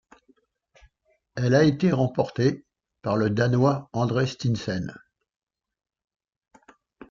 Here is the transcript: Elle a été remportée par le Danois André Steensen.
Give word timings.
Elle 1.35 1.53
a 1.53 1.63
été 1.63 1.91
remportée 1.91 2.65
par 3.03 3.15
le 3.17 3.29
Danois 3.29 3.87
André 3.93 4.25
Steensen. 4.25 4.91